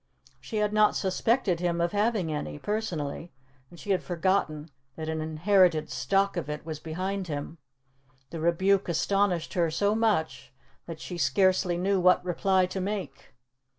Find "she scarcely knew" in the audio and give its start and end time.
10.99-11.99